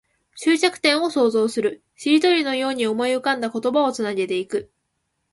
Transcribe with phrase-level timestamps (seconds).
[0.35, 1.83] 終着点を想像する。
[1.95, 4.71] しりとりのように思い浮かんだ言葉をつなげていく。